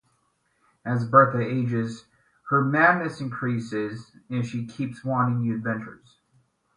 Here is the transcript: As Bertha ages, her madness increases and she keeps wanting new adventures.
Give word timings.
As 0.83 1.07
Bertha 1.07 1.39
ages, 1.41 2.05
her 2.49 2.63
madness 2.65 3.21
increases 3.21 4.11
and 4.31 4.43
she 4.43 4.65
keeps 4.65 5.05
wanting 5.05 5.41
new 5.41 5.53
adventures. 5.53 6.17